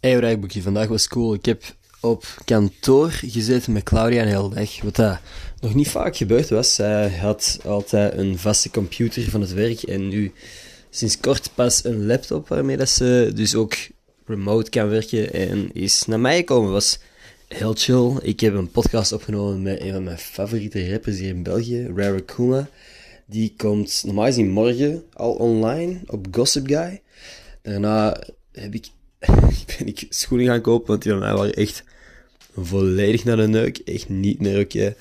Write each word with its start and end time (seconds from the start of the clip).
Hey 0.00 0.18
rijboekje, 0.18 0.62
vandaag 0.62 0.88
was 0.88 1.08
cool. 1.08 1.34
Ik 1.34 1.44
heb 1.44 1.62
op 2.00 2.24
kantoor 2.44 3.10
gezeten 3.10 3.72
met 3.72 3.82
Claudia 3.82 4.22
een 4.22 4.28
hele 4.28 4.54
dag, 4.54 4.82
wat 4.82 4.96
dat 4.96 5.18
nog 5.60 5.74
niet 5.74 5.88
vaak 5.88 6.16
gebeurd 6.16 6.48
was. 6.48 6.74
Zij 6.74 7.08
had 7.08 7.58
altijd 7.64 8.16
een 8.16 8.38
vaste 8.38 8.70
computer 8.70 9.30
van 9.30 9.40
het 9.40 9.52
werk 9.52 9.82
en 9.82 10.08
nu 10.08 10.32
sinds 10.90 11.20
kort 11.20 11.50
pas 11.54 11.84
een 11.84 12.06
laptop 12.06 12.48
waarmee 12.48 12.76
dat 12.76 12.88
ze 12.88 13.30
dus 13.34 13.54
ook 13.54 13.74
remote 14.26 14.70
kan 14.70 14.88
werken 14.88 15.32
en 15.32 15.70
is 15.72 16.04
naar 16.06 16.20
mij 16.20 16.36
gekomen. 16.36 16.72
was 16.72 16.98
heel 17.48 17.74
chill. 17.74 18.16
Ik 18.22 18.40
heb 18.40 18.54
een 18.54 18.70
podcast 18.70 19.12
opgenomen 19.12 19.62
met 19.62 19.80
een 19.80 19.92
van 19.92 20.04
mijn 20.04 20.18
favoriete 20.18 20.90
rappers 20.90 21.18
hier 21.18 21.28
in 21.28 21.42
België, 21.42 21.90
Rare 21.94 22.20
Kuma. 22.24 22.68
Die 23.26 23.54
komt 23.56 24.02
normaal 24.04 24.26
gezien 24.26 24.50
morgen 24.50 25.02
al 25.12 25.32
online 25.32 26.00
op 26.06 26.26
Gossip 26.30 26.66
Guy. 26.66 27.00
Daarna 27.62 28.20
heb 28.52 28.74
ik, 28.74 28.86
ben 29.78 29.86
ik 29.86 30.06
schoenen 30.08 30.46
gaan 30.46 30.60
kopen, 30.60 30.86
want 30.86 31.02
die 31.02 31.12
van 31.12 31.20
mij 31.20 31.34
waren 31.34 31.54
echt 31.54 31.84
volledig 32.54 33.24
naar 33.24 33.36
de 33.36 33.48
neuk. 33.48 33.78
Echt 33.78 34.08
niet 34.08 34.46
oké. 34.56 34.96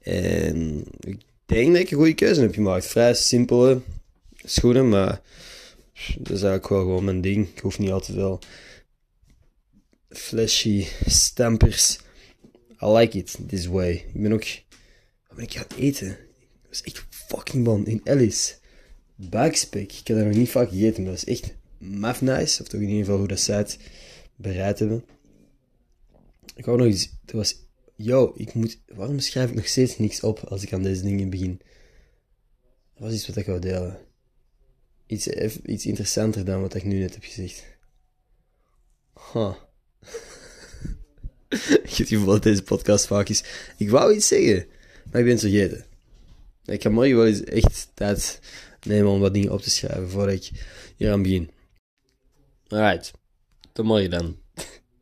En 0.00 0.84
ik 1.00 1.20
denk 1.46 1.72
dat 1.72 1.82
ik 1.82 1.90
een 1.90 1.96
goede 1.96 2.14
keuze 2.14 2.40
heb 2.40 2.54
gemaakt. 2.54 2.86
Vrij 2.86 3.14
simpele 3.14 3.80
schoenen, 4.44 4.88
maar 4.88 5.20
dat 6.18 6.36
is 6.36 6.42
eigenlijk 6.42 6.68
wel 6.68 6.80
gewoon 6.80 7.04
mijn 7.04 7.20
ding. 7.20 7.48
Ik 7.54 7.58
hoef 7.58 7.78
niet 7.78 7.90
al 7.90 8.00
te 8.00 8.12
veel 8.12 8.38
flashy 10.08 10.86
stampers. 11.06 11.98
I 12.82 12.86
like 12.86 13.18
it 13.18 13.38
this 13.46 13.66
way. 13.66 13.92
Ik 13.92 14.22
ben 14.22 14.32
ook... 14.32 14.44
Wat 15.28 15.36
ben 15.36 15.44
ik 15.44 15.52
gaan 15.52 15.78
eten? 15.78 16.18
Dat 16.68 16.80
echt 16.84 17.06
fucking 17.10 17.64
bon. 17.64 17.86
In 17.86 18.00
Alice. 18.04 18.54
Backspek. 19.14 19.92
Ik 19.92 20.06
heb 20.06 20.16
dat 20.16 20.26
nog 20.26 20.36
niet 20.36 20.50
vaak 20.50 20.68
gegeten, 20.68 21.02
maar 21.02 21.12
dat 21.12 21.26
is 21.26 21.34
echt 21.34 21.54
maf 21.80 22.20
nice. 22.20 22.62
Of 22.62 22.68
toch 22.68 22.80
in 22.80 22.88
ieder 22.88 23.04
geval 23.04 23.18
hoe 23.18 23.28
dat 23.28 23.40
zij 23.40 23.56
het 23.56 23.78
bereid 24.36 24.78
hebben. 24.78 25.04
Ik 26.54 26.64
wou 26.64 26.78
nog 26.78 26.86
iets... 26.86 27.10
Er 27.26 27.36
was... 27.36 27.56
Yo, 27.96 28.32
ik 28.36 28.54
moet... 28.54 28.80
Waarom 28.86 29.18
schrijf 29.18 29.48
ik 29.48 29.54
nog 29.54 29.66
steeds 29.66 29.98
niks 29.98 30.20
op 30.20 30.38
als 30.38 30.62
ik 30.62 30.72
aan 30.72 30.82
deze 30.82 31.02
dingen 31.02 31.30
begin? 31.30 31.60
Dat 32.94 33.02
was 33.02 33.12
iets 33.12 33.26
wat 33.26 33.36
ik 33.36 33.46
wou 33.46 33.58
delen. 33.58 33.98
Iets, 35.06 35.26
iets 35.62 35.86
interessanter 35.86 36.44
dan 36.44 36.60
wat 36.60 36.74
ik 36.74 36.84
nu 36.84 36.98
net 36.98 37.14
heb 37.14 37.24
gezegd. 37.24 37.64
Huh. 39.32 39.54
ik 41.48 41.90
heb 41.90 41.96
het 41.96 42.08
gevoel 42.08 42.26
dat 42.26 42.42
deze 42.42 42.62
podcast 42.62 43.06
vaak 43.06 43.28
is. 43.28 43.44
Ik 43.76 43.90
wou 43.90 44.14
iets 44.14 44.28
zeggen, 44.28 44.66
maar 45.10 45.20
ik 45.20 45.26
ben 45.26 45.28
het 45.28 45.40
vergeten. 45.40 45.84
Ik 46.64 46.82
ga 46.82 46.88
morgen 46.88 47.16
wel 47.16 47.26
eens 47.26 47.44
echt 47.44 47.90
tijd 47.94 48.40
nemen 48.86 49.10
om 49.10 49.20
wat 49.20 49.34
dingen 49.34 49.52
op 49.52 49.60
te 49.60 49.70
schrijven 49.70 50.10
voordat 50.10 50.34
ik 50.34 50.50
hier 50.96 51.12
aan 51.12 51.22
begin. 51.22 51.50
Alright, 52.70 53.10
tot 53.72 53.84
morgen 53.84 54.10
dan. 54.10 54.36